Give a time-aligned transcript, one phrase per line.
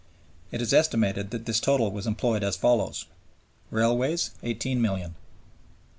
[0.51, 3.05] It is estimated that this total was employed as follows:
[3.69, 5.13] Railways 18,000,000 tons.